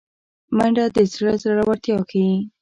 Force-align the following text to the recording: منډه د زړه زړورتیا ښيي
منډه 0.57 0.85
د 0.95 0.97
زړه 1.13 1.33
زړورتیا 1.43 1.97
ښيي 2.09 2.31